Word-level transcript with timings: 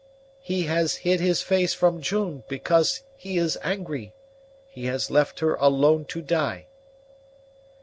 "He 0.41 0.63
has 0.63 0.95
hid 1.05 1.19
his 1.19 1.43
face 1.43 1.75
from 1.75 2.01
June 2.01 2.43
because 2.47 3.03
he 3.17 3.37
is 3.37 3.55
angry. 3.61 4.13
He 4.67 4.85
has 4.85 5.11
left 5.11 5.41
her 5.41 5.53
alone 5.53 6.05
to 6.05 6.23
die." 6.23 6.65